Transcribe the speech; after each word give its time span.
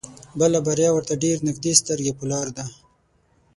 بله 0.39 0.57
بريا 0.67 0.89
ورته 0.93 1.13
ډېر 1.23 1.37
نيږدې 1.47 1.73
سترګې 1.81 2.13
په 2.19 2.23
لار 2.31 2.47
ده. 2.57 2.65